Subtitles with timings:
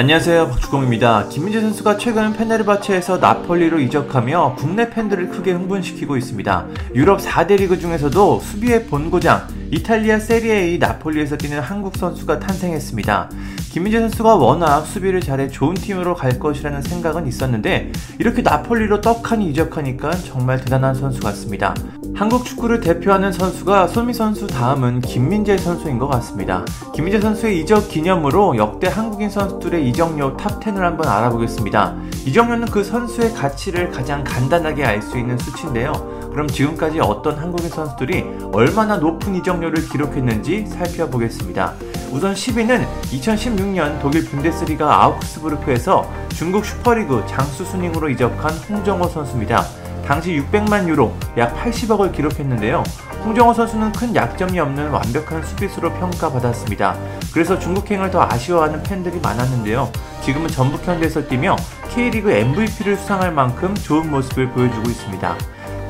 [0.00, 1.28] 안녕하세요 박주공입니다.
[1.28, 6.68] 김민재 선수가 최근 페네르바체에서 나폴리로 이적하며 국내 팬들을 크게 흥분시키고 있습니다.
[6.94, 13.30] 유럽 4대 리그 중에서도 수비의 본고장 이탈리아 세리에 A 나폴리에서 뛰는 한국 선수가 탄생했습니다.
[13.70, 20.10] 김민재 선수가 워낙 수비를 잘해 좋은 팀으로 갈 것이라는 생각은 있었는데 이렇게 나폴리로 떡하니 이적하니까
[20.10, 21.74] 정말 대단한 선수 같습니다.
[22.16, 26.64] 한국 축구를 대표하는 선수가 손미 선수 다음은 김민재 선수인 것 같습니다.
[26.92, 31.94] 김민재 선수의 이적 기념으로 역대 한국인 선수들의 이적료 탑10을 한번 알아보겠습니다.
[32.26, 36.19] 이적료는 그 선수의 가치를 가장 간단하게 알 수 있는 수치인데요.
[36.30, 41.74] 그럼 지금까지 어떤 한국인 선수들이 얼마나 높은 이적료를 기록했는지 살펴보겠습니다.
[42.12, 49.64] 우선 10위는 2016년 독일 분데스리가 아우크스부르크에서 중국 슈퍼리그 장수 순닝으로 이적한 홍정호 선수입니다.
[50.06, 52.82] 당시 600만 유로 약 80억을 기록했는데요.
[53.24, 56.96] 홍정호 선수는 큰 약점이 없는 완벽한 수비수로 평가받았습니다.
[57.32, 59.90] 그래서 중국행을 더 아쉬워하는 팬들이 많았는데요.
[60.22, 61.56] 지금은 전북 현대에서 뛰며
[61.90, 65.36] K리그 MVP를 수상할 만큼 좋은 모습을 보여주고 있습니다.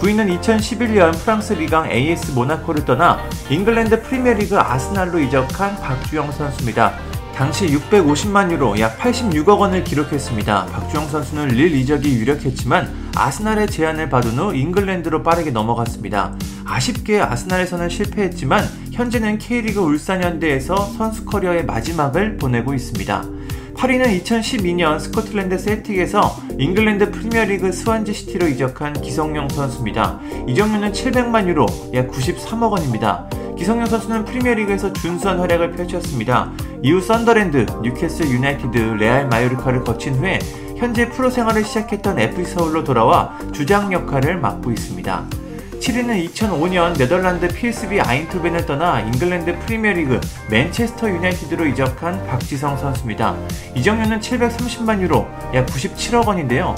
[0.00, 3.18] 9위는 2011년 프랑스 리그앙 AS 모나코를 떠나
[3.50, 6.94] 잉글랜드 프리미어리그 아스날로 이적한 박주영 선수입니다.
[7.34, 10.66] 당시 650만 유로 약 86억 원을 기록했습니다.
[10.66, 16.34] 박주영 선수는 릴 이적이 유력했지만 아스날의 제안을 받은 후 잉글랜드로 빠르게 넘어갔습니다.
[16.64, 23.39] 아쉽게 아스날에서는 실패했지만 현재는 K리그 울산현대에서 선수 커리어의 마지막을 보내고 있습니다.
[23.80, 30.20] 8위는 2012년 스코틀랜드 셀틱에서 잉글랜드 프리미어리그 스완지 시티로 이적한 기성용 선수입니다.
[30.46, 31.64] 이적료는 700만 유로,
[31.94, 33.26] 약 93억 원입니다.
[33.56, 36.52] 기성용 선수는 프리미어리그에서 준수한 활약을 펼쳤습니다.
[36.82, 40.40] 이후 선덜랜드, 뉴캐슬 유나이티드, 레알 마요르카를 거친 후에
[40.76, 45.39] 현재 프로 생활을 시작했던 FC 서울로 돌아와 주장 역할을 맡고 있습니다.
[45.80, 53.34] 7위는 2005년 네덜란드 PSV 아인트호벤을 떠나 잉글랜드 프리미어리그 맨체스터 유나이티드로 이적한 박지성 선수입니다.
[53.74, 56.74] 이적료는 730만 유로, 약 97억 원인데요.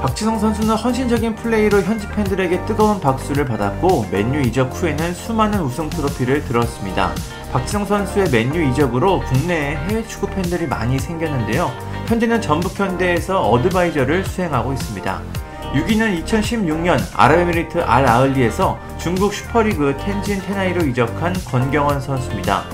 [0.00, 6.44] 박지성 선수는 헌신적인 플레이로 현지 팬들에게 뜨거운 박수를 받았고 맨유 이적 후에는 수많은 우승 트로피를
[6.46, 7.12] 들었습니다.
[7.52, 11.70] 박지성 선수의 맨유 이적으로 국내에 해외 축구 팬들이 많이 생겼는데요.
[12.06, 15.45] 현재는 전북 현대에서 advisor를 수행하고 있습니다.
[15.74, 22.64] 6위는 2016년 아랍에미리트 알 아흘리에서 중국 슈퍼리그 텐진 텐하이로 이적한 권경원 선수입니다.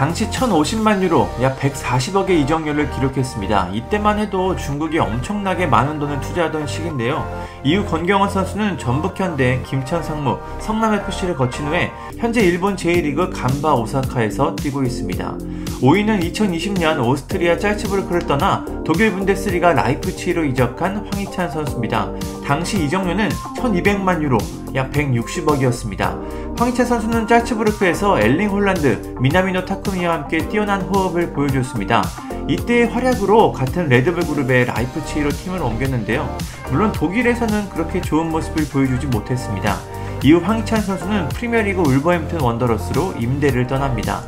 [0.00, 3.68] 당시 1,050만 유로, 약 140억의 이적료를 기록했습니다.
[3.74, 7.22] 이때만 해도 중국이 엄청나게 많은 돈을 투자하던 시기인데요.
[7.64, 15.36] 이후 권경원 선수는 전북현대, 김천상무, 성남FC를 거친 후에 현재 일본 J1리그 간바 오사카에서 뛰고 있습니다.
[15.82, 22.10] 5위는 2020년 오스트리아 짤츠부르크를 떠나 독일 분데스리가 라이프치히로 이적한 황희찬 선수입니다.
[22.50, 24.36] 당시 이적료는 1200만 유로,
[24.74, 26.58] 약 160억이었습니다.
[26.58, 32.02] 황희찬 선수는 짤츠부르크에서 엘링 홀란드, 미나미노 타쿠미와 함께 뛰어난 호흡을 보여줬습니다.
[32.48, 36.36] 이때의 활약으로 같은 레드불 그룹의 라이프치히로 팀을 옮겼는데요.
[36.72, 39.78] 물론 독일에서는 그렇게 좋은 모습을 보여주지 못했습니다.
[40.24, 44.24] 이후 황희찬 선수는 프리미어리그 울버햄튼 원더러스로 임대를 떠납니다.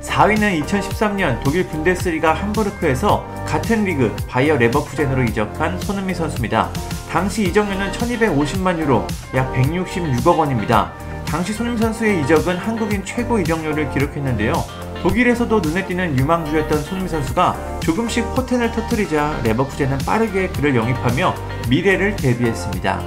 [0.00, 6.70] 4위는 2013년 독일 분데스리가 함부르크에서 같은 리그 바이어 레버쿠젠으로 이적한 손흥민 선수입니다.
[7.14, 10.92] 당시 이적료는 1250만 유로, 약 166억 원입니다.
[11.24, 14.52] 당시 손흥민 선수의 이적은 한국인 최고 이적료를 기록했는데요.
[15.00, 21.36] 독일에서도 눈에 띄는 유망주였던 손흥민 선수가 조금씩 포텐을 터뜨리자 레버쿠젠은 빠르게 그를 영입하며
[21.68, 23.00] 미래를 대비했습니다.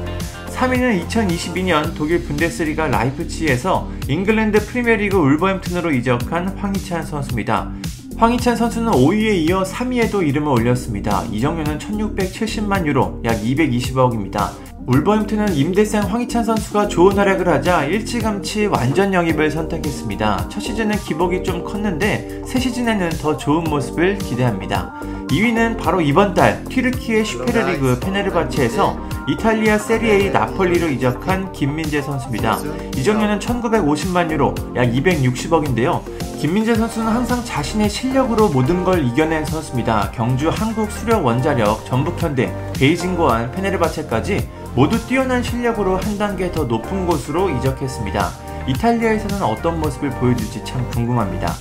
[0.52, 7.74] 3위는 2022년 독일 분데스리가 라이프치히에서 잉글랜드 프리미어리그 울버햄튼으로 이적한 황희찬 선수입니다.
[8.18, 11.24] 황희찬 선수는 5위에 이어 3위에도 이름을 올렸습니다.
[11.32, 14.50] 이적료는 1670만 유로, 약 220억입니다.
[14.88, 20.50] 울버햄튼은 임대생 황희찬 선수가 좋은 활약을 하자 일찌감치 완전 영입을 선택했습니다.
[20.50, 24.96] 첫 시즌은 기복이 좀 컸는데 새 시즌에는 더 좋은 모습을 기대합니다.
[25.28, 28.98] 2위는 바로 이번 달 튀르키의 슈페르리그 페네르바체에서
[29.30, 32.60] 이탈리아 세리에이 나폴리로 이적한 김민재 선수입니다.
[32.96, 36.02] 이적료는 1950만 유로, 약 260억인데요.
[36.40, 40.12] 김민재 선수는 항상 자신의 실력으로 모든 걸 이겨낸 선수입니다.
[40.12, 47.50] 경주 한국 수력 원자력, 전북현대, 베이징고안, 페네르바체까지 모두 뛰어난 실력으로 한 단계 더 높은 곳으로
[47.50, 48.30] 이적했습니다.
[48.68, 51.54] 이탈리아에서는 어떤 모습을 보여줄지 참 궁금합니다.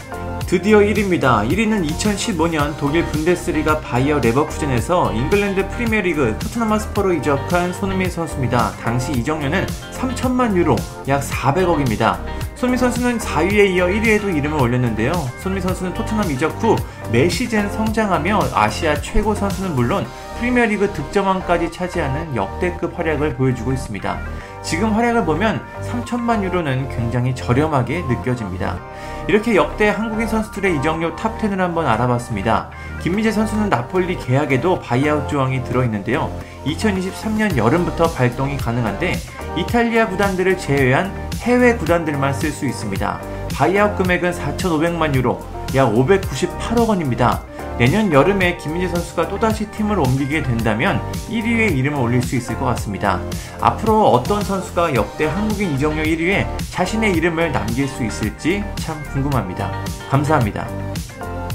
[0.47, 1.49] 드디어 1위입니다.
[1.51, 8.77] 1위는 2015년 독일 분데스리가 바이어 레버쿠젠에서 잉글랜드 프리미어리그 토트넘 핫스퍼로 이적한 손흥민 선수입니다.
[8.81, 10.77] 당시 이적료는 3천만 유로,
[11.09, 12.21] 약 400억입니다.
[12.55, 15.13] 손흥민 선수는 4위에 이어 1위에도 이름을 올렸는데요.
[15.41, 16.77] 손흥민 선수는 토트넘 이적 후
[17.13, 20.07] 매 시즌 성장하며 아시아 최고 선수는 물론
[20.39, 24.21] 프리미어리그 득점왕까지 차지하는 역대급 활약을 보여주고 있습니다.
[24.67, 28.81] 지금 활약을 보면 3천만 유로는 굉장히 저렴하게 느껴집니다.
[29.29, 32.71] 이렇게 역대 한국인 선수들의 이적료 TOP 10을 한번 알아봤습니다.
[33.01, 36.33] 김민재 선수는 나폴리 계약에도 buyout 조항이 들어있는데요.
[36.67, 39.13] 2023년 여름부터 발동이 가능한데
[39.57, 41.13] 이탈리아 구단들을 제외한
[41.43, 43.21] 해외 구단들만 쓸 수 있습니다.
[43.55, 45.41] buyout 금액은 4,500만 유로,
[45.77, 47.43] 약 598억 원입니다.
[47.79, 53.21] 내년 여름에 김민재 선수가 또다시 팀을 옮기게 된다면 1위에 이름을 올릴 수 있을 것 같습니다.
[53.61, 59.71] 앞으로 어떤 선수가 역대 한국인 이적료 1위에 자신의 이름을 남길 수 있을지 참 궁금합니다.
[60.09, 60.67] 감사합니다.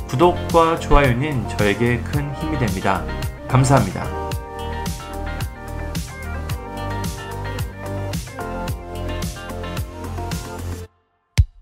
[0.09, 3.03] 구독과 좋아요는 저에게 큰 힘이 됩니다.
[3.47, 4.20] 감사합니다.